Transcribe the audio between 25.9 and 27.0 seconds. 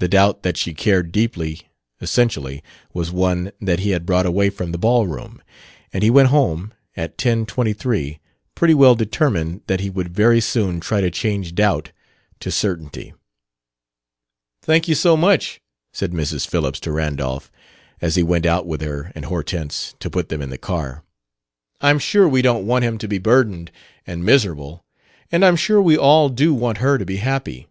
all do want her